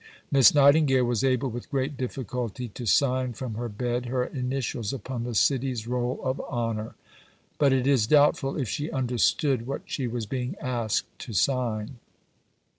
[0.31, 5.25] Miss Nightingale was able with great difficulty to sign from her bed her initials upon
[5.25, 6.95] the City's roll of honour,
[7.59, 11.97] but it is doubtful if she understood what she was being asked to sign.